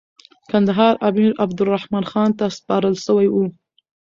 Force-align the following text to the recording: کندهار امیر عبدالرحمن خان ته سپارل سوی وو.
کندهار 0.51 0.95
امیر 1.09 1.31
عبدالرحمن 1.43 2.05
خان 2.11 2.29
ته 2.37 2.45
سپارل 2.57 2.95
سوی 3.05 3.27
وو. 3.29 3.45